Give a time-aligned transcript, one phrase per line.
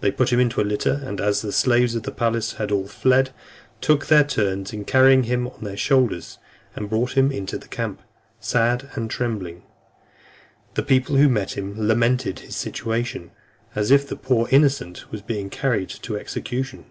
[0.00, 2.88] They put him into a litter, and as the slaves of the palace had all
[2.88, 3.30] fled,
[3.80, 6.38] took their turns in carrying him on their shoulders,
[6.74, 8.02] and brought him into the camp,
[8.40, 9.62] sad and trembling;
[10.74, 13.30] the people who met him lamenting his situation,
[13.76, 16.86] as if the poor innocent was being carried to execution.